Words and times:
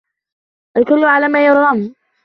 الكلّ 0.77 1.03
على 1.03 1.27
ما 1.27 1.45
يُرام. 1.45 1.95